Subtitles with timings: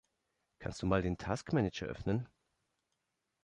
[0.57, 2.27] Kannst du mal den Task-Manager öffnen?